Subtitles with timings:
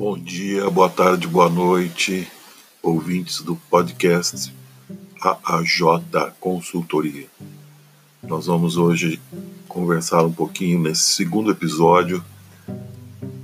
[0.00, 2.26] Bom dia, boa tarde, boa noite,
[2.82, 4.50] ouvintes do podcast
[5.20, 7.26] AAJ Consultoria.
[8.22, 9.20] Nós vamos hoje
[9.68, 12.24] conversar um pouquinho nesse segundo episódio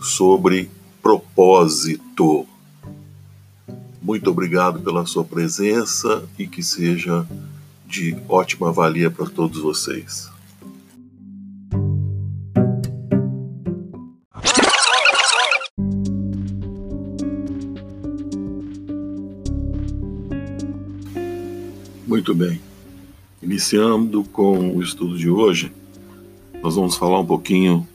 [0.00, 0.70] sobre
[1.02, 2.48] propósito.
[4.00, 7.26] Muito obrigado pela sua presença e que seja
[7.84, 10.34] de ótima valia para todos vocês.
[22.16, 22.58] Muito bem.
[23.42, 25.70] Iniciando com o estudo de hoje,
[26.62, 27.86] nós vamos falar um pouquinho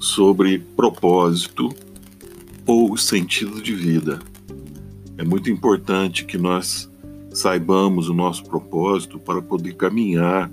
[0.00, 1.68] sobre propósito
[2.66, 4.20] ou sentido de vida.
[5.18, 6.90] É muito importante que nós
[7.30, 10.50] saibamos o nosso propósito para poder caminhar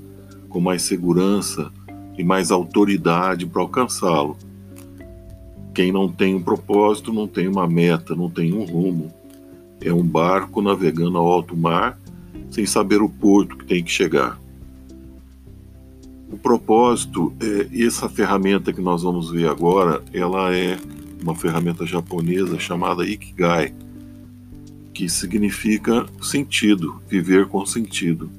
[0.50, 1.72] com mais segurança
[2.18, 4.36] e mais autoridade para alcançá-lo.
[5.74, 9.10] Quem não tem um propósito não tem uma meta, não tem um rumo.
[9.80, 12.01] É um barco navegando ao alto mar
[12.52, 14.40] sem saber o porto que tem que chegar.
[16.30, 20.78] O propósito, é, essa ferramenta que nós vamos ver agora, ela é
[21.22, 23.74] uma ferramenta japonesa chamada Ikigai,
[24.94, 28.30] que significa sentido, viver com sentido.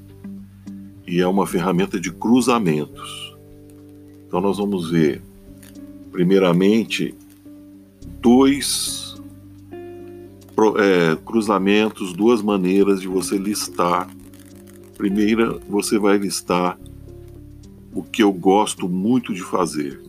[1.07, 3.35] E é uma ferramenta de cruzamentos.
[4.27, 5.21] Então nós vamos ver,
[6.11, 7.15] primeiramente,
[8.21, 9.12] dois
[10.79, 14.09] é, cruzamentos, duas maneiras de você listar.
[14.97, 16.79] Primeira, você vai listar
[17.95, 20.01] o que eu gosto muito de fazer,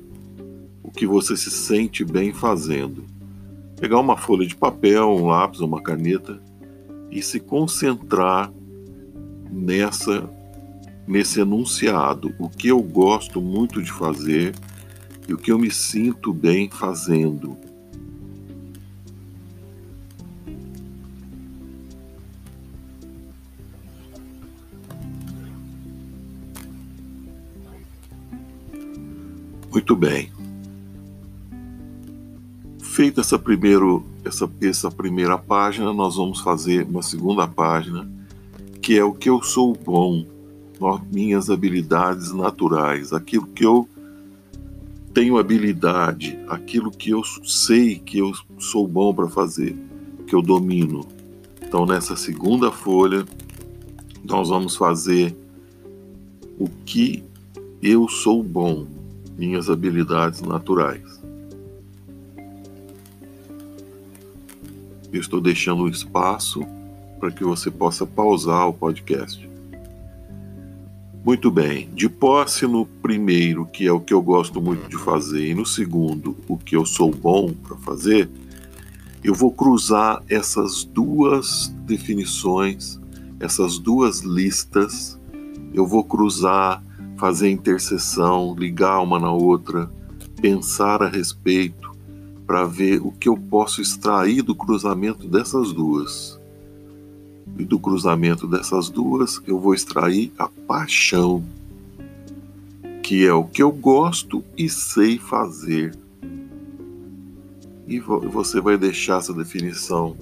[0.81, 3.03] o que você se sente bem fazendo.
[3.80, 6.41] Pegar uma folha de papel, um lápis, uma caneta
[7.11, 8.52] e se concentrar
[9.52, 10.30] nessa
[11.05, 14.55] nesse enunciado, o que eu gosto muito de fazer
[15.27, 17.58] e o que eu me sinto bem fazendo.
[29.93, 30.31] Muito bem.
[32.80, 38.09] Feita essa, primeiro, essa, essa primeira página, nós vamos fazer uma segunda página,
[38.81, 40.26] que é o que eu sou bom,
[41.11, 43.87] minhas habilidades naturais, aquilo que eu
[45.14, 49.77] tenho habilidade, aquilo que eu sei que eu sou bom para fazer,
[50.25, 51.05] que eu domino.
[51.61, 53.23] Então, nessa segunda folha,
[54.23, 55.37] nós vamos fazer
[56.58, 57.23] o que
[57.80, 58.87] eu sou bom
[59.38, 61.21] minhas habilidades naturais.
[65.11, 66.66] Eu estou deixando um espaço
[67.20, 69.48] para que você possa pausar o podcast.
[71.23, 75.48] Muito bem, de posse no primeiro, que é o que eu gosto muito de fazer,
[75.48, 78.30] e no segundo, o que eu sou bom para fazer,
[79.23, 82.99] eu vou cruzar essas duas definições,
[83.39, 85.17] essas duas listas,
[85.73, 86.83] eu vou cruzar
[87.23, 89.89] fazer intercessão, ligar uma na outra,
[90.42, 91.95] pensar a respeito,
[92.45, 96.38] para ver o que eu posso extrair do cruzamento dessas duas.
[97.58, 101.42] E do cruzamento dessas duas, eu vou extrair a paixão,
[103.02, 105.95] que é o que eu gosto e sei fazer.
[107.88, 110.17] E você vai deixar essa definição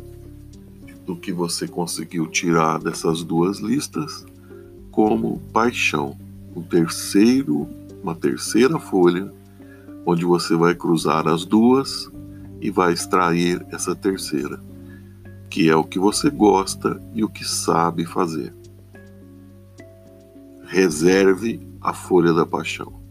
[1.04, 4.24] do que você conseguiu tirar dessas duas listas
[4.92, 6.16] como paixão
[6.56, 7.68] um terceiro,
[8.04, 9.32] uma terceira folha,
[10.06, 12.10] onde você vai cruzar as duas
[12.60, 14.62] e vai extrair essa terceira,
[15.50, 18.54] que é o que você gosta e o que sabe fazer.
[20.66, 23.02] Reserve a folha da paixão.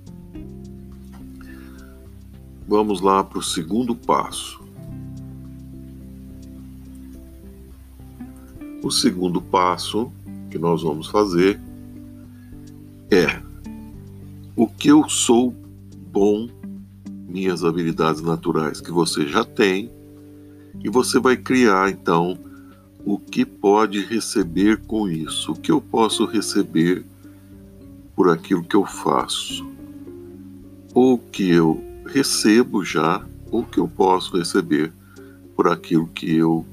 [2.67, 4.61] Vamos lá para o segundo passo.
[8.83, 10.11] O segundo passo
[10.51, 11.61] que nós vamos fazer
[13.11, 13.43] é.
[14.55, 15.55] O que eu sou
[16.13, 16.49] bom,
[17.29, 19.91] minhas habilidades naturais que você já tem,
[20.83, 22.39] e você vai criar então
[23.05, 27.05] o que pode receber com isso, o que eu posso receber
[28.15, 29.67] por aquilo que eu faço,
[30.95, 34.93] ou que eu recebo já, ou que eu posso receber
[35.57, 36.65] por aquilo que eu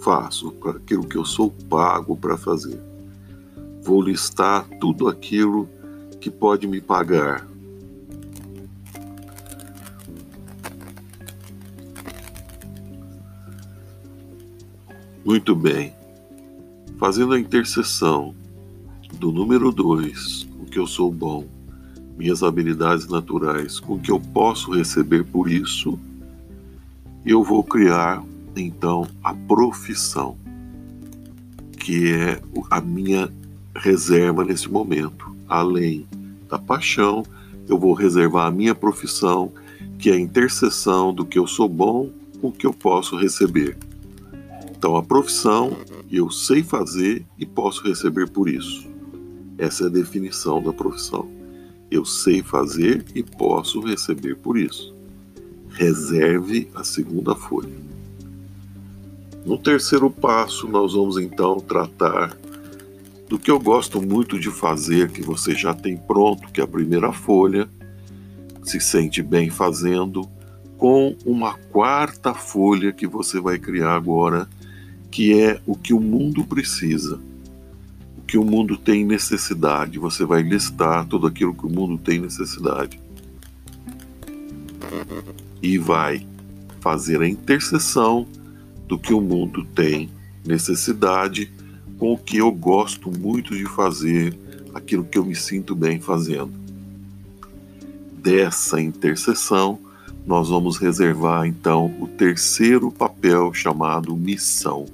[0.00, 2.78] faço, por aquilo que eu sou pago para fazer
[3.86, 5.68] vou listar tudo aquilo
[6.20, 7.46] que pode me pagar.
[15.24, 15.94] Muito bem.
[16.98, 18.34] Fazendo a interseção
[19.20, 21.46] do número 2, o que eu sou bom,
[22.18, 25.98] minhas habilidades naturais, com o que eu posso receber por isso,
[27.24, 28.24] eu vou criar
[28.56, 30.36] então a profissão,
[31.78, 32.40] que é
[32.70, 33.30] a minha
[33.78, 35.34] reserva nesse momento.
[35.48, 36.06] Além
[36.48, 37.24] da paixão,
[37.68, 39.52] eu vou reservar a minha profissão,
[39.98, 43.76] que é a interseção do que eu sou bom com o que eu posso receber.
[44.70, 45.76] Então, a profissão
[46.10, 48.86] eu sei fazer e posso receber por isso.
[49.58, 51.28] Essa é a definição da profissão.
[51.90, 54.94] Eu sei fazer e posso receber por isso.
[55.70, 57.86] Reserve a segunda folha.
[59.44, 62.36] No terceiro passo, nós vamos então tratar
[63.28, 66.68] do que eu gosto muito de fazer, que você já tem pronto, que é a
[66.68, 67.68] primeira folha,
[68.62, 70.28] se sente bem fazendo,
[70.76, 74.48] com uma quarta folha que você vai criar agora,
[75.10, 77.18] que é o que o mundo precisa,
[78.18, 79.98] o que o mundo tem necessidade.
[79.98, 83.00] Você vai listar tudo aquilo que o mundo tem necessidade.
[85.62, 86.26] E vai
[86.80, 88.26] fazer a interseção
[88.86, 90.10] do que o mundo tem
[90.44, 91.50] necessidade
[91.98, 94.36] com o que eu gosto muito de fazer,
[94.74, 96.52] aquilo que eu me sinto bem fazendo.
[98.12, 99.78] Dessa interseção,
[100.26, 104.86] nós vamos reservar então o terceiro papel chamado missão.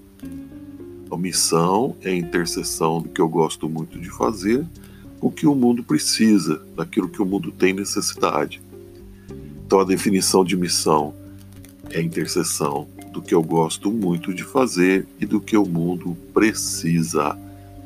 [1.11, 4.65] A missão é a interseção do que eu gosto muito de fazer
[5.19, 8.61] com o que o mundo precisa, daquilo que o mundo tem necessidade.
[9.65, 11.15] Então a definição de missão
[11.93, 16.17] é a interseção do que eu gosto muito de fazer e do que o mundo
[16.33, 17.39] precisa.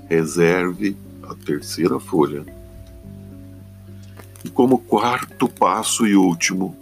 [0.09, 2.47] Reserve a terceira folha.
[4.45, 6.77] E como quarto passo e último,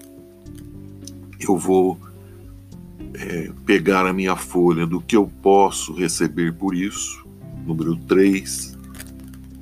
[1.40, 1.98] eu vou
[3.14, 7.26] é, pegar a minha folha do que eu posso receber por isso,
[7.66, 8.76] número 3,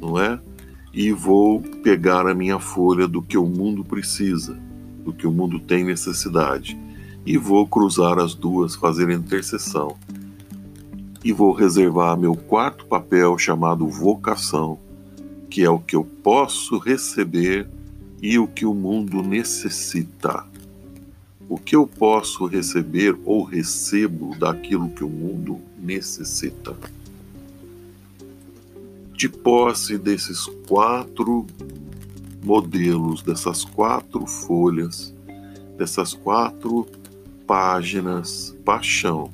[0.00, 0.41] não é?
[0.93, 4.58] E vou pegar a minha folha do que o mundo precisa,
[5.05, 6.76] do que o mundo tem necessidade,
[7.24, 9.96] e vou cruzar as duas, fazer interseção.
[11.24, 14.78] E vou reservar meu quarto papel chamado vocação,
[15.48, 17.69] que é o que eu posso receber
[18.20, 20.44] e o que o mundo necessita
[21.52, 26.74] o que eu posso receber ou recebo daquilo que o mundo necessita.
[29.12, 31.46] De posse desses quatro
[32.42, 35.14] modelos, dessas quatro folhas,
[35.76, 36.86] dessas quatro
[37.52, 39.31] páginas, paixão,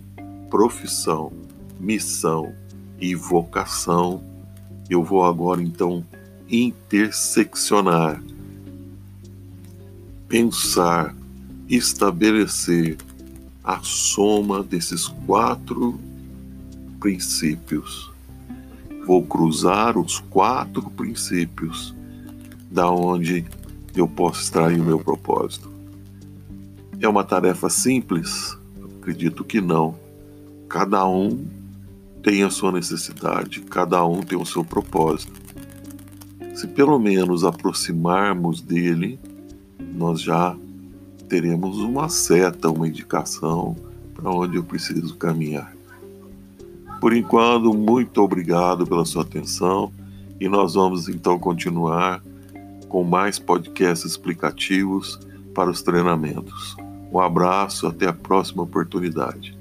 [0.51, 1.33] profissão,
[1.79, 2.53] missão
[3.01, 4.21] e vocação,
[4.91, 6.05] eu vou agora então
[6.51, 8.21] interseccionar,
[10.27, 11.15] pensar
[11.69, 12.97] estabelecer
[13.63, 15.97] a soma desses quatro
[16.99, 18.11] princípios.
[19.07, 21.95] Vou cruzar os quatro princípios
[22.69, 23.45] da onde
[23.95, 25.78] eu posso extrair o meu propósito.
[27.01, 28.59] É uma tarefa simples?
[28.99, 29.95] Acredito que não.
[30.69, 31.47] Cada um
[32.25, 35.41] tem a sua necessidade, cada um tem o seu propósito.
[36.55, 39.19] Se pelo menos aproximarmos dele,
[39.95, 40.57] nós já
[41.29, 43.77] teremos uma seta, uma indicação
[44.13, 45.73] para onde eu preciso caminhar.
[47.01, 49.93] Por enquanto, muito obrigado pela sua atenção
[50.41, 52.21] e nós vamos então continuar
[52.89, 55.21] com mais podcasts explicativos
[55.55, 56.88] para os treinamentos.
[57.11, 59.58] Um abraço, até a próxima oportunidade.